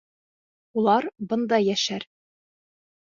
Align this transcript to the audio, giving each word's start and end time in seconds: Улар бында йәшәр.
Улар 0.81 1.07
бында 1.33 1.59
йәшәр. 1.65 2.07